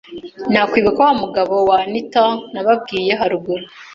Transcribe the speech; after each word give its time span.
nakwibuka 0.51 0.99
wa 1.07 1.13
mugabo 1.21 1.55
wa 1.69 1.77
Anitha 1.85 2.25
nababwiye 2.53 3.11
haruguru, 3.19 3.65